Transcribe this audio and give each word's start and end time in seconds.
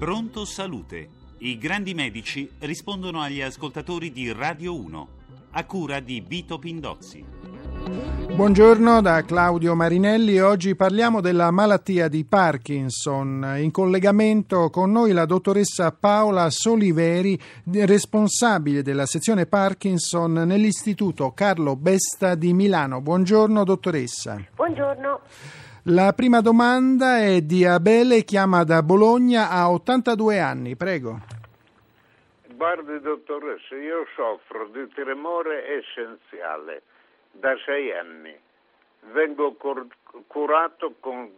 Pronto 0.00 0.46
Salute. 0.46 1.08
I 1.40 1.58
grandi 1.58 1.92
medici 1.92 2.50
rispondono 2.60 3.20
agli 3.20 3.42
ascoltatori 3.42 4.10
di 4.10 4.32
Radio 4.32 4.74
1, 4.74 5.08
a 5.50 5.64
cura 5.66 6.00
di 6.00 6.24
Vito 6.26 6.58
Pindozzi. 6.58 7.22
Buongiorno 8.34 9.02
da 9.02 9.22
Claudio 9.26 9.74
Marinelli. 9.74 10.40
Oggi 10.40 10.74
parliamo 10.74 11.20
della 11.20 11.50
malattia 11.50 12.08
di 12.08 12.24
Parkinson. 12.24 13.56
In 13.58 13.70
collegamento 13.70 14.70
con 14.70 14.90
noi 14.90 15.12
la 15.12 15.26
dottoressa 15.26 15.92
Paola 15.92 16.48
Soliveri, 16.48 17.38
responsabile 17.70 18.80
della 18.80 19.04
sezione 19.04 19.44
Parkinson 19.44 20.32
nell'Istituto 20.32 21.32
Carlo 21.32 21.76
Besta 21.76 22.34
di 22.36 22.54
Milano. 22.54 23.02
Buongiorno 23.02 23.64
dottoressa. 23.64 24.42
Buongiorno. 24.56 25.20
La 25.84 26.12
prima 26.12 26.42
domanda 26.42 27.20
è 27.20 27.40
di 27.40 27.64
Abele, 27.64 28.22
chiama 28.24 28.64
da 28.64 28.82
Bologna, 28.82 29.48
ha 29.48 29.70
82 29.70 30.38
anni, 30.38 30.76
prego. 30.76 31.20
Guardi 32.54 33.00
dottoressa, 33.00 33.74
io 33.76 34.04
soffro 34.14 34.66
di 34.66 34.86
tremore 34.92 35.78
essenziale 35.78 36.82
da 37.30 37.56
sei 37.64 37.96
anni. 37.96 38.38
Vengo 39.12 39.54
cur- 39.54 39.86
curato 40.26 40.96
con 41.00 41.30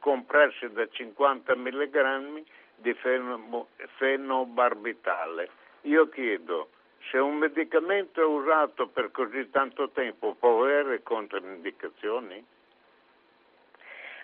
compressi 0.00 0.68
da 0.72 0.88
50 0.90 1.54
mg 1.54 2.42
di 2.74 2.92
feno- 2.94 3.68
fenobarbitale. 3.98 5.48
Io 5.82 6.08
chiedo, 6.08 6.70
se 7.12 7.18
un 7.18 7.36
medicamento 7.36 8.20
è 8.20 8.24
usato 8.24 8.88
per 8.88 9.12
così 9.12 9.48
tanto 9.50 9.90
tempo 9.90 10.34
può 10.34 10.64
avere 10.64 11.04
controindicazioni? 11.04 12.44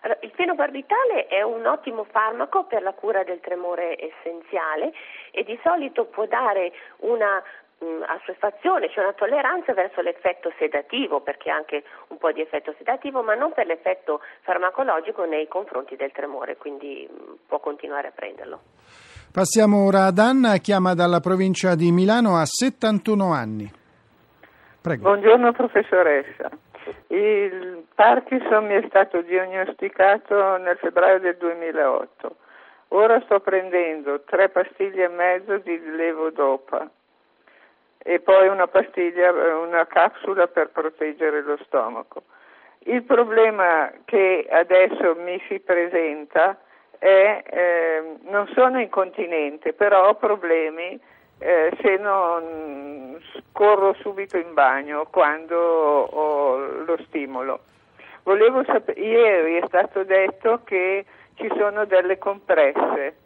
Allora, 0.03 0.19
il 0.23 0.33
fenobarbitale 0.35 1.27
è 1.27 1.43
un 1.43 1.65
ottimo 1.67 2.05
farmaco 2.05 2.65
per 2.65 2.83
la 2.83 2.93
cura 2.93 3.23
del 3.23 3.41
tremore 3.41 3.97
essenziale 3.99 4.93
e 5.31 5.45
di 5.45 5.59
solito 5.63 6.07
può 6.07 6.27
dare 6.27 6.73
una 6.99 7.41
mh, 7.79 8.03
assuefazione, 8.07 8.91
cioè 8.91 9.05
una 9.05 9.13
tolleranza 9.13 9.73
verso 9.75 10.01
l'effetto 10.01 10.53
sedativo, 10.59 11.21
perché 11.21 11.51
ha 11.51 11.57
anche 11.57 11.85
un 12.09 12.19
po' 12.19 12.33
di 12.33 12.41
effetto 12.41 12.75
sedativo, 12.79 13.23
ma 13.23 13.35
non 13.35 13.53
per 13.53 13.67
l'effetto 13.67 14.21
farmacologico 14.41 15.25
nei 15.25 15.47
confronti 15.47 15.95
del 15.95 16.11
tremore, 16.11 16.57
quindi 16.57 17.09
mh, 17.09 17.47
può 17.47 17.61
continuare 17.61 18.09
a 18.09 18.13
prenderlo. 18.13 18.61
Passiamo 19.33 19.87
ora 19.87 20.07
ad 20.07 20.19
Anna, 20.19 20.57
chiama 20.57 20.95
dalla 20.95 21.21
provincia 21.21 21.75
di 21.75 21.91
Milano, 21.93 22.37
ha 22.37 22.45
71 22.45 23.33
anni. 23.33 23.71
Prego. 24.81 25.03
Buongiorno 25.03 25.53
professoressa. 25.53 26.51
Il 27.09 27.87
Parkinson 27.95 28.67
mi 28.67 28.75
è 28.75 28.85
stato 28.89 29.21
diagnosticato 29.21 30.57
nel 30.57 30.77
febbraio 30.79 31.21
del 31.21 31.37
2008. 31.37 32.37
Ora 32.89 33.21
sto 33.23 33.41
prendendo 33.41 34.23
tre 34.23 34.49
pastiglie 34.49 35.05
e 35.05 35.09
mezzo 35.09 35.59
di 35.59 35.81
levodopa 35.97 36.91
e 37.99 38.21
poi 38.21 38.49
una 38.49 38.67
pastiglia, 38.67 39.31
una 39.31 39.87
capsula 39.87 40.49
per 40.49 40.71
proteggere 40.71 41.43
lo 41.43 41.57
stomaco. 41.65 42.25
Il 42.85 43.05
problema 43.05 43.93
che 44.05 44.47
adesso 44.51 45.15
mi 45.15 45.41
si 45.47 45.61
presenta 45.61 46.59
è 46.99 47.43
eh, 47.45 48.17
non 48.25 48.49
sono 48.55 48.81
incontinente, 48.81 49.73
però 49.73 50.09
ho 50.09 50.15
problemi 50.15 51.01
eh, 51.43 51.77
se 51.83 51.97
non 51.97 53.19
corro 53.53 53.95
subito 54.01 54.37
in 54.39 54.55
bagno 54.55 55.07
quando 55.11 55.57
ho 55.57 56.57
lo 56.85 56.97
stimolo. 57.07 57.61
Volevo 58.23 58.63
sapere, 58.65 59.01
ieri 59.01 59.57
è 59.57 59.65
stato 59.67 60.05
detto 60.05 60.61
che 60.65 61.05
ci 61.35 61.49
sono 61.59 61.85
delle 61.85 62.19
compresse. 62.19 63.17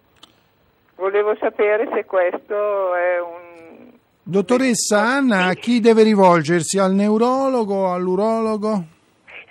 Volevo 0.97 1.37
sapere 1.39 1.89
se 1.93 2.05
questo 2.07 2.95
è 2.95 3.21
un. 3.21 3.93
Dottoressa 4.23 5.01
Anna, 5.01 5.45
a 5.45 5.53
chi 5.53 5.81
deve 5.81 6.03
rivolgersi? 6.03 6.79
Al 6.79 6.95
neurologo 6.95 7.75
o 7.75 7.93
all'urologo? 7.93 8.85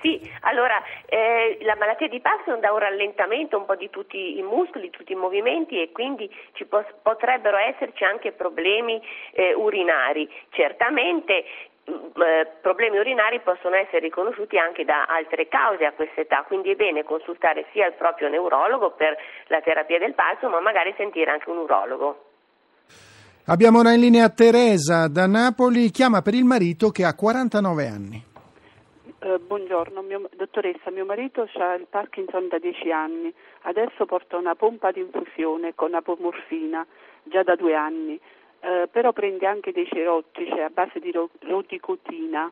Sì, 0.06 0.22
allora 0.42 0.80
eh, 1.08 1.58
la 1.62 1.76
malattia 1.80 2.08
di 2.08 2.20
Parkinson 2.20 2.60
dà 2.60 2.72
un 2.72 2.78
rallentamento 2.78 3.58
un 3.58 3.66
po' 3.66 3.74
di 3.74 3.90
tutti 3.90 4.38
i 4.38 4.44
muscoli, 4.44 4.92
tutti 4.92 5.14
i 5.14 5.16
movimenti 5.16 5.82
e 5.82 5.92
quindi 5.92 6.30
ci 6.54 6.66
pos- 6.66 6.94
potrebbero 7.02 7.58
esserci 7.58 8.04
anche 8.04 8.32
problemi 8.32 9.02
eh, 9.32 9.56
urinari. 9.56 10.32
Certamente 10.52 11.46
mm, 11.90 12.22
eh, 12.22 12.52
problemi 12.62 13.00
urinari 13.00 13.40
possono 13.40 13.78
essere 13.78 14.02
riconosciuti 14.02 14.60
anche 14.60 14.86
da 14.86 15.06
altre 15.06 15.48
cause 15.48 15.86
a 15.86 15.94
questa 15.94 16.22
età, 16.22 16.44
quindi 16.46 16.70
è 16.70 16.76
bene 16.76 17.04
consultare 17.04 17.66
sia 17.72 17.88
il 17.88 17.94
proprio 17.94 18.30
neurologo 18.30 18.92
per 18.92 19.18
la 19.48 19.62
terapia 19.62 19.98
del 19.98 20.14
Parkinson, 20.14 20.52
ma 20.52 20.60
magari 20.60 20.94
sentire 20.98 21.32
anche 21.32 21.50
un 21.50 21.58
urologo. 21.58 22.26
Abbiamo 23.48 23.80
ora 23.80 23.92
in 23.94 24.02
linea 24.02 24.30
Teresa 24.30 25.08
da 25.08 25.26
Napoli, 25.26 25.90
chiama 25.90 26.22
per 26.22 26.36
il 26.36 26.46
marito 26.46 26.92
che 26.92 27.04
ha 27.04 27.16
49 27.16 27.88
anni. 27.88 28.34
Buongiorno, 29.40 30.02
mio, 30.02 30.30
dottoressa, 30.36 30.92
mio 30.92 31.06
marito 31.06 31.48
ha 31.56 31.74
il 31.74 31.88
Parkinson 31.90 32.48
da 32.48 32.58
10 32.58 32.92
anni, 32.92 33.34
adesso 33.62 34.06
porta 34.06 34.38
una 34.38 34.56
pompa 34.56 34.92
di 34.92 35.00
infusione 35.00 35.76
con 35.76 35.94
apomorfina 35.94 36.86
già 37.24 37.44
da 37.44 37.56
due 37.56 37.76
anni, 37.76 38.20
eh, 38.62 38.88
però 38.90 39.12
prende 39.12 39.46
anche 39.46 39.72
dei 39.72 39.88
cerotti, 39.88 40.48
cioè 40.48 40.62
a 40.62 40.70
base 40.70 41.00
di 41.00 41.12
roticotina, 41.12 42.52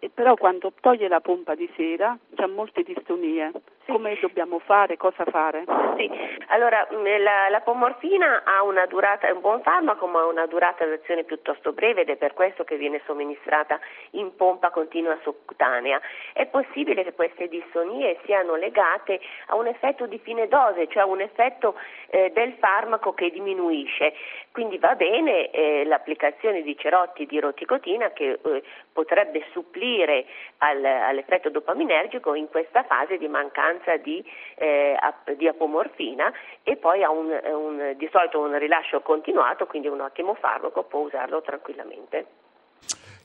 e 0.00 0.10
però 0.12 0.34
quando 0.34 0.72
toglie 0.80 1.08
la 1.08 1.20
pompa 1.20 1.54
di 1.54 1.70
sera 1.76 2.16
ha 2.36 2.46
molte 2.46 2.82
distonie. 2.82 3.50
Sì. 3.84 3.92
Come 3.92 4.18
dobbiamo 4.20 4.58
fare? 4.58 4.96
Cosa 4.96 5.24
fare? 5.26 5.64
Sì, 5.96 6.10
allora 6.48 6.88
mm, 6.92 7.22
la, 7.22 7.48
la 7.50 7.60
pomorfina 7.60 8.42
ha 8.44 8.62
una 8.62 8.86
durata, 8.86 9.26
è 9.26 9.30
un 9.30 9.40
buon 9.40 9.60
farmaco 9.62 10.06
ma 10.06 10.20
ha 10.20 10.26
una 10.26 10.46
durata 10.46 10.84
d'azione 10.86 11.24
piuttosto 11.24 11.72
breve 11.72 12.02
ed 12.02 12.08
è 12.08 12.16
per 12.16 12.32
questo 12.32 12.64
che 12.64 12.76
viene 12.76 13.02
somministrata 13.04 13.78
in 14.12 14.34
pompa 14.36 14.70
continua 14.70 15.18
sottocutanea. 15.22 16.00
È 16.32 16.46
possibile 16.46 17.04
che 17.04 17.12
queste 17.12 17.48
distonie 17.48 18.18
siano 18.24 18.54
legate 18.54 19.20
a 19.46 19.56
un 19.56 19.66
effetto 19.66 20.06
di 20.06 20.18
fine 20.18 20.48
dose, 20.48 20.88
cioè 20.88 21.04
un 21.04 21.20
effetto 21.20 21.74
eh, 22.08 22.30
del 22.32 22.54
farmaco 22.58 23.12
che 23.12 23.30
diminuisce. 23.30 24.14
Quindi 24.52 24.78
va 24.78 24.96
bene 24.96 25.50
eh, 25.50 25.84
l'applicazione 25.84 26.62
di 26.62 26.76
cerotti 26.76 27.24
di 27.24 27.38
roticotina 27.38 28.10
che 28.10 28.40
eh, 28.42 28.62
potrebbe 28.92 29.46
supplire 29.52 30.26
al, 30.58 30.84
all'effetto 30.84 31.50
dopaminergico 31.50 32.34
in 32.34 32.48
questa 32.48 32.82
fase 32.82 33.16
di 33.16 33.28
mancanza 33.28 33.96
di, 33.96 34.24
eh, 34.56 34.96
di 35.36 35.46
apomorfina 35.46 36.32
e 36.64 36.76
poi 36.76 37.04
ha 37.04 37.10
un, 37.10 37.28
un, 37.30 37.94
di 37.96 38.08
solito 38.10 38.40
un 38.40 38.58
rilascio 38.58 39.00
continuato, 39.02 39.66
quindi 39.66 39.86
un 39.86 40.00
ottimo 40.00 40.34
farmaco, 40.34 40.82
può 40.82 41.00
usarlo 41.00 41.40
tranquillamente. 41.42 42.26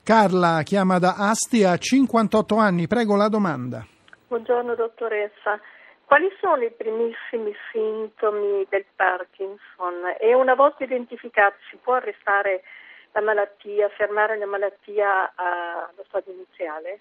Carla 0.04 0.62
chiama 0.62 1.00
da 1.00 1.16
Asti 1.18 1.64
a 1.64 1.76
58 1.76 2.56
anni, 2.56 2.86
prego 2.86 3.16
la 3.16 3.28
domanda. 3.28 3.84
Buongiorno 4.28 4.76
dottoressa. 4.76 5.60
Quali 6.06 6.32
sono 6.40 6.62
i 6.62 6.70
primissimi 6.70 7.52
sintomi 7.72 8.64
del 8.68 8.84
Parkinson? 8.94 10.14
E 10.20 10.34
una 10.34 10.54
volta 10.54 10.84
identificati 10.84 11.56
si 11.68 11.76
può 11.78 11.94
arrestare 11.94 12.62
la 13.10 13.20
malattia, 13.22 13.88
fermare 13.88 14.38
la 14.38 14.46
malattia 14.46 15.32
allo 15.34 16.04
stadio 16.06 16.32
iniziale? 16.32 17.00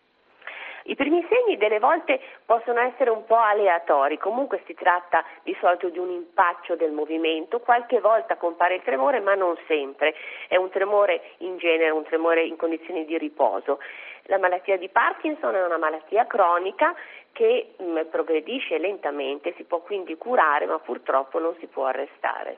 I 0.85 0.95
primi 0.95 1.23
segni 1.29 1.57
delle 1.57 1.77
volte 1.77 2.19
possono 2.45 2.79
essere 2.79 3.11
un 3.11 3.25
po' 3.25 3.37
aleatori, 3.37 4.17
comunque 4.17 4.63
si 4.65 4.73
tratta 4.73 5.23
di 5.43 5.55
solito 5.59 5.89
di 5.89 5.99
un 5.99 6.09
impaccio 6.09 6.75
del 6.75 6.91
movimento, 6.91 7.59
qualche 7.59 7.99
volta 7.99 8.37
compare 8.37 8.75
il 8.75 8.83
tremore 8.83 9.19
ma 9.19 9.35
non 9.35 9.55
sempre, 9.67 10.15
è 10.47 10.57
un 10.57 10.69
tremore 10.69 11.21
in 11.39 11.57
genere, 11.57 11.91
un 11.91 12.03
tremore 12.03 12.43
in 12.43 12.55
condizioni 12.55 13.05
di 13.05 13.17
riposo. 13.19 13.79
La 14.27 14.39
malattia 14.39 14.77
di 14.77 14.89
Parkinson 14.89 15.55
è 15.55 15.63
una 15.63 15.77
malattia 15.77 16.25
cronica 16.25 16.95
che 17.35 17.75
mh, 17.77 17.83
mm, 17.83 17.97
progredisce 18.09 18.77
lentamente, 18.77 19.53
si 19.57 19.63
può 19.63 19.81
quindi 19.81 20.15
curare 20.15 20.65
ma 20.65 20.79
purtroppo 20.79 21.37
non 21.39 21.53
si 21.59 21.67
può 21.67 21.85
arrestare. 21.85 22.57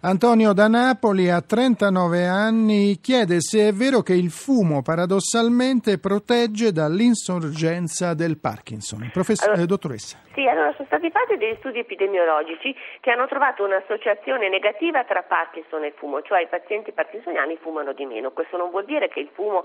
Antonio 0.00 0.52
da 0.52 0.68
Napoli 0.68 1.30
a 1.30 1.40
39 1.40 2.26
anni 2.26 3.00
chiede 3.00 3.40
se 3.40 3.68
è 3.68 3.72
vero 3.72 4.00
che 4.00 4.12
il 4.12 4.28
fumo 4.28 4.82
paradossalmente 4.82 5.98
protegge 5.98 6.72
dall'insorgenza 6.72 8.12
del 8.12 8.36
Parkinson. 8.36 9.08
Professor, 9.10 9.48
allora, 9.48 9.64
eh, 9.64 9.66
dottoressa. 9.66 10.18
Sì, 10.34 10.46
allora 10.46 10.72
sono 10.76 10.88
stati 10.88 11.10
fatti 11.10 11.38
degli 11.38 11.56
studi 11.56 11.78
epidemiologici 11.78 12.76
che 13.00 13.10
hanno 13.10 13.26
trovato 13.26 13.64
un'associazione 13.64 14.50
negativa 14.50 15.04
tra 15.04 15.22
Parkinson 15.22 15.84
e 15.84 15.94
fumo, 15.96 16.20
cioè 16.20 16.42
i 16.42 16.48
pazienti 16.48 16.92
parkinsoniani 16.92 17.56
fumano 17.56 17.94
di 17.94 18.04
meno. 18.04 18.30
Questo 18.32 18.58
non 18.58 18.68
vuol 18.68 18.84
dire 18.84 19.08
che 19.08 19.20
il 19.20 19.30
fumo 19.32 19.64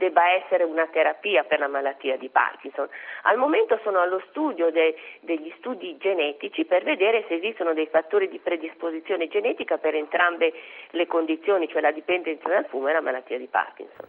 debba 0.00 0.32
essere 0.32 0.64
una 0.64 0.86
terapia 0.86 1.44
per 1.44 1.58
la 1.58 1.68
malattia 1.68 2.16
di 2.16 2.30
Parkinson. 2.30 2.88
Al 3.24 3.36
momento 3.36 3.78
sono 3.82 4.00
allo 4.00 4.22
studio 4.30 4.70
de, 4.70 4.96
degli 5.20 5.52
studi 5.58 5.98
genetici 5.98 6.64
per 6.64 6.82
vedere 6.84 7.26
se 7.28 7.34
esistono 7.34 7.74
dei 7.74 7.86
fattori 7.86 8.28
di 8.28 8.38
predisposizione 8.38 9.28
genetica 9.28 9.76
per 9.76 9.94
entrambe 9.94 10.52
le 10.92 11.06
condizioni, 11.06 11.68
cioè 11.68 11.82
la 11.82 11.92
dipendenza 11.92 12.48
dal 12.48 12.64
fumo 12.64 12.88
e 12.88 12.92
la 12.94 13.02
malattia 13.02 13.36
di 13.36 13.46
Parkinson. 13.46 14.06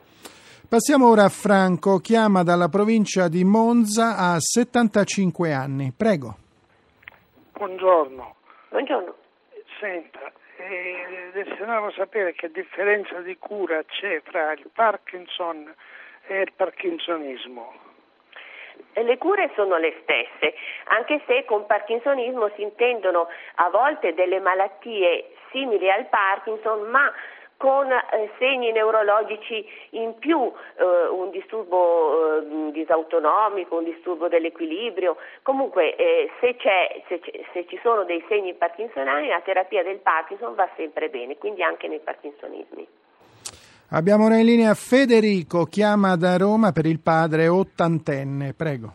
Passiamo 0.69 1.09
ora 1.09 1.25
a 1.25 1.29
Franco, 1.29 1.97
chiama 1.97 2.44
dalla 2.44 2.69
provincia 2.69 3.27
di 3.27 3.44
Monza 3.44 4.15
a 4.15 4.39
75 4.39 5.51
anni. 5.51 5.91
Prego. 5.91 6.35
Buongiorno. 7.51 8.35
Buongiorno. 8.69 9.15
Senta, 9.81 10.31
desideravo 11.33 11.91
sapere 11.91 12.33
che 12.33 12.51
differenza 12.51 13.19
di 13.19 13.37
cura 13.37 13.83
c'è 13.83 14.21
fra 14.23 14.51
il 14.53 14.69
Parkinson 14.73 15.73
e 16.27 16.41
il 16.41 16.53
parkinsonismo. 16.55 17.89
Le 18.93 19.17
cure 19.17 19.51
sono 19.55 19.77
le 19.77 19.95
stesse, 20.01 20.55
anche 20.85 21.21
se 21.27 21.45
con 21.45 21.65
parkinsonismo 21.65 22.49
si 22.55 22.61
intendono 22.61 23.27
a 23.55 23.69
volte 23.69 24.13
delle 24.13 24.39
malattie 24.39 25.35
simili 25.51 25.89
al 25.89 26.07
Parkinson, 26.07 26.89
ma 26.89 27.11
con 27.61 27.91
eh, 27.91 28.31
segni 28.39 28.71
neurologici 28.71 29.63
in 29.91 30.17
più, 30.17 30.41
eh, 30.41 31.07
un 31.11 31.29
disturbo 31.29 32.39
eh, 32.41 32.71
disautonomico, 32.71 33.77
un 33.77 33.83
disturbo 33.83 34.27
dell'equilibrio. 34.27 35.17
Comunque 35.43 35.95
eh, 35.95 36.31
se, 36.39 36.55
se, 37.07 37.21
se, 37.53 37.65
ci 37.67 37.79
sono 37.83 38.03
dei 38.03 38.25
segni 38.27 38.55
parkinsoniani 38.55 39.27
la 39.27 39.41
terapia 39.41 39.83
del 39.83 39.99
Parkinson 39.99 40.55
va 40.55 40.67
sempre 40.75 41.09
bene, 41.09 41.37
quindi 41.37 41.61
anche 41.61 41.87
nei 41.87 41.99
parkinsonismi. 41.99 42.87
Abbiamo 43.91 44.25
ora 44.25 44.37
in 44.37 44.45
linea 44.45 44.73
Federico, 44.73 45.65
chiama 45.65 46.15
da 46.15 46.37
Roma 46.37 46.71
per 46.71 46.87
il 46.87 46.99
padre 46.99 47.47
ottantenne, 47.47 48.55
prego. 48.57 48.93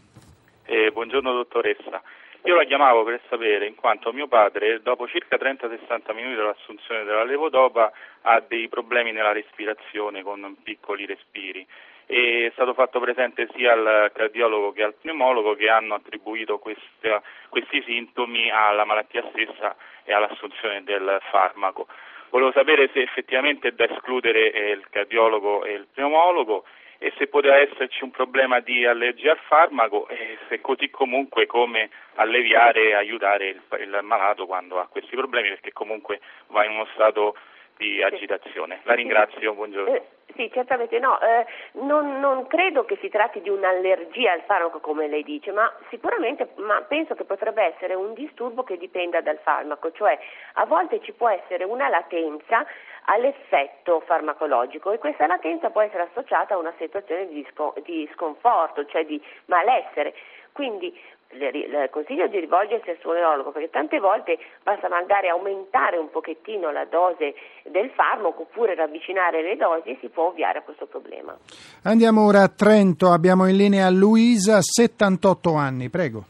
Eh, 0.65 0.91
buongiorno 0.91 1.33
dottoressa. 1.33 2.03
Io 2.47 2.55
la 2.55 2.63
chiamavo 2.63 3.03
per 3.03 3.21
sapere, 3.29 3.67
in 3.67 3.75
quanto 3.75 4.13
mio 4.13 4.29
padre, 4.29 4.81
dopo 4.81 5.09
circa 5.09 5.37
30-60 5.37 6.15
minuti 6.15 6.37
dall'assunzione 6.37 7.03
della 7.03 7.25
levodopa, 7.25 7.91
ha 8.23 8.39
dei 8.39 8.69
problemi 8.69 9.11
nella 9.11 9.33
respirazione 9.33 10.23
con 10.23 10.55
piccoli 10.63 11.07
respiri. 11.07 11.67
E 12.07 12.47
è 12.47 12.51
stato 12.53 12.73
fatto 12.73 13.01
presente 13.01 13.49
sia 13.53 13.73
al 13.73 14.13
cardiologo 14.15 14.71
che 14.71 14.85
al 14.85 14.95
pneumologo 14.95 15.57
che 15.57 15.69
hanno 15.69 15.95
attribuito 15.95 16.59
questa, 16.59 17.21
questi 17.49 17.83
sintomi 17.83 18.49
alla 18.49 18.85
malattia 18.85 19.25
stessa 19.33 19.75
e 20.05 20.13
all'assunzione 20.13 20.85
del 20.85 21.19
farmaco. 21.33 21.89
Volevo 22.31 22.53
sapere 22.53 22.89
se 22.93 23.03
effettivamente 23.03 23.69
è 23.69 23.73
da 23.73 23.91
escludere 23.91 24.53
eh, 24.53 24.71
il 24.71 24.87
cardiologo 24.89 25.65
e 25.65 25.73
il 25.73 25.89
pneumologo 25.93 26.65
e 26.99 27.13
se 27.17 27.27
poteva 27.27 27.57
esserci 27.57 28.03
un 28.05 28.11
problema 28.11 28.61
di 28.61 28.85
allergia 28.87 29.33
al 29.33 29.39
farmaco 29.39 30.09
e 30.09 30.39
se 30.49 30.61
così 30.61 30.91
comunque 30.91 31.47
come 31.47 31.91
alleviare 32.15 32.89
e 32.89 32.95
aiutare 32.95 33.49
il, 33.49 33.61
il 33.81 33.99
malato 34.03 34.47
quando 34.47 34.81
ha 34.81 34.87
questi 34.87 35.15
problemi 35.15 35.49
perché 35.49 35.73
comunque 35.73 36.21
va 36.49 36.65
in 36.65 36.73
uno 36.73 36.87
stato 36.95 37.37
di 37.77 38.03
agitazione. 38.03 38.81
La 38.85 38.95
ringrazio, 38.95 39.53
buongiorno. 39.53 40.05
Sì, 40.37 40.51
certamente 40.53 40.99
no, 40.99 41.19
eh, 41.21 41.47
non, 41.81 42.21
non, 42.21 42.47
credo 42.47 42.85
che 42.85 42.99
si 43.01 43.09
tratti 43.09 43.41
di 43.41 43.49
un'allergia 43.49 44.33
al 44.33 44.43
farmaco 44.43 44.81
come 44.81 45.09
lei 45.09 45.23
dice, 45.23 45.51
ma 45.51 45.73
sicuramente 45.89 46.51
ma 46.57 46.83
penso 46.83 47.15
che 47.15 47.25
potrebbe 47.25 47.63
essere 47.63 47.95
un 47.95 48.13
disturbo 48.13 48.63
che 48.63 48.77
dipenda 48.77 49.23
dal 49.23 49.39
farmaco, 49.39 49.91
cioè 49.93 50.19
a 50.55 50.67
volte 50.67 51.01
ci 51.01 51.13
può 51.13 51.31
essere 51.31 51.65
una 51.65 51.89
latenza 51.89 52.67
all'effetto 53.07 54.01
farmacologico 54.01 54.93
e 54.93 54.99
questa 54.99 55.27
latenza 55.27 55.71
può 55.71 55.81
essere 55.81 56.03
associata 56.11 56.53
a 56.53 56.59
una 56.59 56.75
situazione 56.77 57.29
di 57.29 58.09
sconforto, 58.13 58.85
cioè 58.85 59.07
di 59.07 59.21
malessere. 59.47 60.15
Quindi 60.57 60.91
le, 61.33 61.91
consiglio 61.91 62.27
di 62.29 62.41
rivolgersi 62.41 62.89
al 62.89 62.97
suo 63.01 63.13
neurologo 63.13 63.51
perché 63.53 63.69
tante 63.69 64.01
volte 64.01 64.39
basta 64.63 64.89
magari 64.89 65.29
aumentare 65.29 65.99
un 65.99 66.09
pochettino 66.11 66.71
la 66.71 66.87
dose 66.87 67.35
del 67.65 67.91
farmaco 67.91 68.43
oppure 68.49 68.75
ravvicinare 68.75 69.43
le 69.43 69.57
dosi 69.57 69.91
e 69.91 69.99
si 70.01 70.09
può 70.09 70.29
ovviare 70.29 70.61
a 70.61 70.63
questo 70.63 70.87
problema. 70.87 71.37
Andiamo 71.83 72.25
ora 72.25 72.41
a 72.41 72.49
Trento, 72.49 73.11
abbiamo 73.11 73.47
in 73.47 73.57
linea 73.57 73.91
Luisa, 73.91 74.63
78 74.63 75.55
anni, 75.55 75.91
prego. 75.91 76.25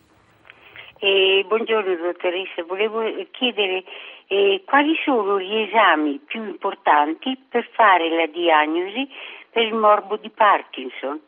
Eh, 0.99 1.45
buongiorno 1.47 1.95
dottoressa, 1.95 2.65
volevo 2.65 3.03
chiedere 3.31 3.85
eh, 4.27 4.63
quali 4.67 4.97
sono 5.05 5.39
gli 5.39 5.57
esami 5.69 6.19
più 6.27 6.43
importanti 6.43 7.39
per 7.49 7.69
fare 7.75 8.11
la 8.11 8.27
diagnosi 8.27 9.09
per 9.51 9.63
il 9.63 9.75
morbo 9.75 10.17
di 10.17 10.31
Parkinson? 10.31 11.21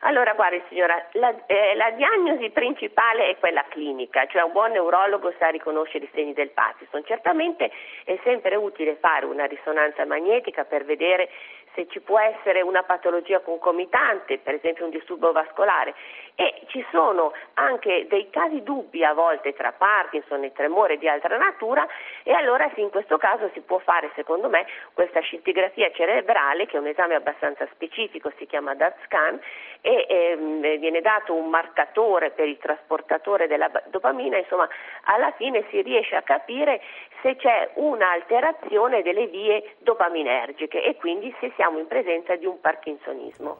Allora, 0.00 0.34
guardi 0.34 0.62
signora, 0.68 1.08
la, 1.12 1.34
eh, 1.46 1.74
la, 1.74 1.90
diagnosi 1.90 2.50
principale 2.50 3.30
è 3.30 3.36
quella 3.38 3.64
clinica, 3.68 4.26
cioè 4.26 4.42
un 4.42 4.52
buon 4.52 4.70
neurologo 4.70 5.32
sa 5.38 5.48
riconoscere 5.48 6.04
i 6.04 6.10
segni 6.14 6.32
del 6.34 6.50
Parkinson. 6.50 7.04
Certamente 7.04 7.70
è 8.04 8.18
sempre 8.22 8.54
utile 8.54 8.96
fare 9.00 9.26
una 9.26 9.46
risonanza 9.46 10.04
magnetica 10.04 10.64
per 10.64 10.84
vedere 10.84 11.28
se 11.74 11.88
ci 11.88 12.00
può 12.00 12.18
essere 12.18 12.60
una 12.60 12.82
patologia 12.82 13.40
concomitante, 13.40 14.38
per 14.38 14.54
esempio 14.54 14.84
un 14.84 14.90
disturbo 14.90 15.32
vascolare. 15.32 15.94
E 16.40 16.62
ci 16.68 16.86
sono 16.92 17.32
anche 17.54 18.06
dei 18.08 18.30
casi 18.30 18.62
dubbi 18.62 19.02
a 19.02 19.12
volte 19.12 19.54
tra 19.54 19.72
Parkinson 19.72 20.44
e 20.44 20.52
tremore 20.52 20.96
di 20.96 21.08
altra 21.08 21.36
natura 21.36 21.84
e 22.22 22.32
allora 22.32 22.70
sì, 22.74 22.80
in 22.80 22.90
questo 22.90 23.16
caso 23.16 23.50
si 23.54 23.60
può 23.60 23.78
fare 23.78 24.12
secondo 24.14 24.48
me 24.48 24.64
questa 24.92 25.18
scintigrafia 25.18 25.90
cerebrale 25.90 26.66
che 26.66 26.76
è 26.76 26.78
un 26.78 26.86
esame 26.86 27.16
abbastanza 27.16 27.66
specifico, 27.72 28.30
si 28.38 28.46
chiama 28.46 28.76
DAT 28.76 28.94
scan 29.06 29.40
e 29.80 30.06
ehm, 30.08 30.78
viene 30.78 31.00
dato 31.00 31.34
un 31.34 31.48
marcatore 31.48 32.30
per 32.30 32.46
il 32.46 32.58
trasportatore 32.58 33.48
della 33.48 33.68
dopamina, 33.86 34.36
insomma 34.36 34.68
alla 35.06 35.32
fine 35.32 35.64
si 35.70 35.82
riesce 35.82 36.14
a 36.14 36.22
capire 36.22 36.80
se 37.20 37.34
c'è 37.34 37.70
un'alterazione 37.74 39.02
delle 39.02 39.26
vie 39.26 39.74
dopaminergiche 39.78 40.84
e 40.84 40.94
quindi 40.94 41.34
se 41.40 41.50
siamo 41.56 41.80
in 41.80 41.88
presenza 41.88 42.36
di 42.36 42.46
un 42.46 42.60
parkinsonismo. 42.60 43.58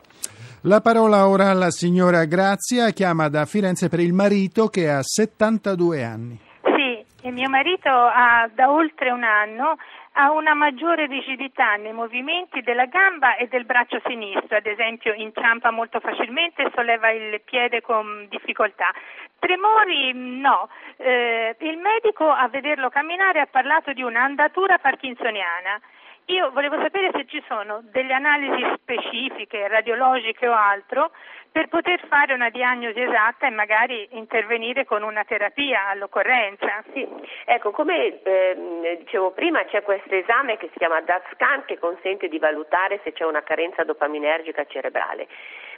La 0.69 0.83
parola 0.83 1.27
ora 1.27 1.49
alla 1.49 1.71
signora 1.71 2.27
Grazia, 2.27 2.91
chiama 2.91 3.31
da 3.31 3.47
Firenze 3.47 3.89
per 3.89 4.01
il 4.01 4.13
marito 4.13 4.67
che 4.67 4.91
ha 4.91 5.01
72 5.01 6.05
anni. 6.05 6.39
Sì, 6.61 7.03
e 7.23 7.31
mio 7.31 7.49
marito 7.49 7.89
ha 7.89 8.47
da 8.53 8.71
oltre 8.71 9.11
un 9.11 9.23
anno 9.25 9.79
ha 10.13 10.31
una 10.31 10.53
maggiore 10.53 11.07
rigidità 11.07 11.77
nei 11.77 11.95
movimenti 11.95 12.61
della 12.61 12.85
gamba 12.85 13.37
e 13.37 13.47
del 13.49 13.65
braccio 13.65 13.99
sinistro, 14.05 14.59
ad 14.59 14.67
esempio 14.67 15.15
inciampa 15.15 15.71
molto 15.71 16.01
facilmente 16.01 16.65
e 16.65 16.73
solleva 16.75 17.09
il 17.13 17.41
piede 17.43 17.81
con 17.81 18.27
difficoltà. 18.29 18.93
Tremori 19.39 20.13
no, 20.13 20.69
eh, 20.99 21.57
il 21.61 21.79
medico 21.79 22.29
a 22.29 22.47
vederlo 22.49 22.91
camminare 22.91 23.41
ha 23.41 23.49
parlato 23.51 23.95
di 23.95 24.03
un'andatura 24.03 24.77
parkinsoniana. 24.77 25.81
Io 26.29 26.51
volevo 26.51 26.79
sapere 26.79 27.11
se 27.15 27.25
ci 27.27 27.43
sono 27.49 27.81
delle 27.85 28.13
analisi 28.13 28.63
specifiche, 28.77 29.67
radiologiche 29.67 30.47
o 30.47 30.53
altro, 30.53 31.11
per 31.51 31.69
poter 31.69 32.07
fare 32.07 32.35
una 32.35 32.51
diagnosi 32.51 33.01
esatta 33.01 33.47
e 33.47 33.51
magari 33.51 34.07
intervenire 34.11 34.85
con 34.85 35.03
una 35.03 35.25
terapia 35.25 35.89
all'occorrenza. 35.89 36.85
Sì, 36.93 37.09
ecco, 37.47 37.71
come 37.71 38.23
eh, 38.23 38.97
dicevo 38.99 39.31
prima 39.31 39.65
c'è 39.65 39.83
questo 39.83 40.15
esame 40.15 40.59
che 40.59 40.69
si 40.71 40.79
chiama 40.79 41.01
DAT-SCAN 41.01 41.65
che 41.65 41.79
consente 41.79 42.29
di 42.29 42.39
valutare 42.39 43.01
se 43.05 43.13
c'è 43.13 43.25
una 43.25 43.43
carenza 43.43 43.83
dopaminergica 43.85 44.67
cerebrale. 44.67 45.27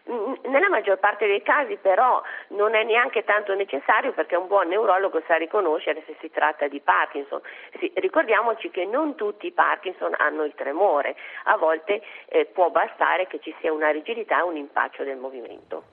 Nella 0.04 0.68
maggior 0.68 0.98
parte 0.98 1.26
dei 1.26 1.42
casi 1.42 1.76
però 1.76 2.22
non 2.48 2.74
è 2.74 2.84
neanche 2.84 3.24
tanto 3.24 3.54
necessario 3.54 4.12
perché 4.12 4.36
un 4.36 4.46
buon 4.46 4.68
neurologo 4.68 5.22
sa 5.26 5.36
riconoscere 5.36 6.02
se 6.06 6.16
si 6.20 6.30
tratta 6.30 6.68
di 6.68 6.80
Parkinson. 6.80 7.40
Sì, 7.78 7.92
ricordiamoci 7.96 8.70
che 8.70 8.84
non 8.86 9.14
tutti 9.14 9.46
i 9.46 9.52
Parkinson 9.52 10.14
hanno 10.16 10.44
il 10.44 10.54
tremore, 10.54 11.14
a 11.44 11.56
volte 11.56 12.02
eh, 12.28 12.46
può 12.46 12.70
bastare 12.70 13.26
che 13.26 13.38
ci 13.40 13.54
sia 13.60 13.72
una 13.72 13.90
rigidità, 13.90 14.44
un 14.44 14.56
impaccio 14.56 15.04
del 15.04 15.18
movimento. 15.18 15.84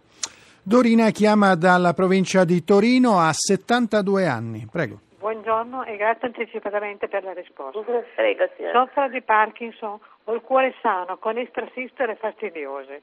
Dorina 0.64 1.12
chiama 1.12 1.56
dalla 1.56 1.94
provincia 1.94 2.44
di 2.44 2.64
Torino 2.64 3.20
a 3.20 3.32
72 3.32 4.26
anni. 4.26 4.68
Prego. 4.70 5.00
Buongiorno 5.18 5.84
e 5.84 5.96
grazie 5.98 6.28
anticipatamente 6.28 7.08
per 7.08 7.24
la 7.24 7.34
risposta. 7.34 7.82
Prego, 8.16 8.50
Soffro 8.72 9.10
di 9.10 9.22
Parkinson, 9.22 10.00
ho 10.26 10.34
il 10.34 10.42
cuore 10.42 10.76
sano, 10.82 11.18
con 11.18 11.38
estrasistole 11.38 12.16
fastidiose. 12.16 13.02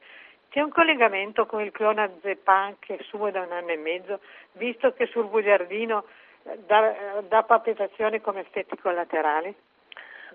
C'è 0.55 0.61
un 0.61 0.71
collegamento 0.71 1.47
con 1.47 1.63
il 1.63 1.73
clonazepam 1.73 2.77
che 2.79 2.97
suo 3.09 3.29
da 3.33 3.41
un 3.41 3.51
anno 3.51 3.71
e 3.71 3.77
mezzo, 3.77 4.21
visto 4.53 4.93
che 4.93 5.07
sul 5.07 5.27
bugiardino 5.27 6.05
eh, 6.45 6.59
dà, 6.65 7.19
eh, 7.19 7.23
dà 7.25 7.43
palpitazioni 7.43 8.21
come 8.21 8.43
effetti 8.43 8.79
collaterali? 8.79 9.53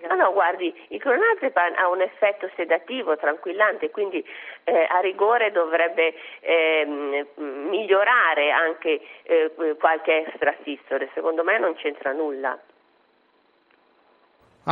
No, 0.06 0.14
no, 0.16 0.30
guardi, 0.34 0.78
il 0.88 1.00
clonazepam 1.00 1.72
ha 1.74 1.88
un 1.88 2.02
effetto 2.02 2.50
sedativo, 2.54 3.16
tranquillante, 3.16 3.88
quindi 3.88 4.22
eh, 4.64 4.86
a 4.90 5.00
rigore 5.00 5.52
dovrebbe 5.52 6.12
eh, 6.40 7.24
migliorare 7.36 8.50
anche 8.50 9.00
eh, 9.22 9.76
qualche 9.78 10.26
extrasistole. 10.26 11.08
Secondo 11.14 11.42
me 11.44 11.58
non 11.58 11.74
c'entra 11.76 12.12
nulla. 12.12 12.58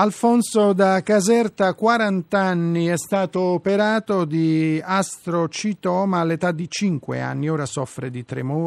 Alfonso 0.01 0.75
da 0.75 1.03
Caserta, 1.03 1.75
40 1.75 2.39
anni, 2.39 2.87
è 2.87 2.97
stato 2.97 3.41
operato 3.41 4.25
di 4.25 4.81
astrocitoma 4.81 6.21
all'età 6.21 6.53
di 6.53 6.71
5 6.71 7.21
anni, 7.21 7.49
ora 7.49 7.67
soffre 7.67 8.09
di 8.09 8.25
tremori. 8.25 8.67